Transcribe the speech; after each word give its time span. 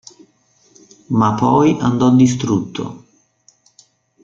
Ma 1.09 1.35
poi, 1.35 1.77
andò 1.79 2.09
distrutto. 2.15 3.03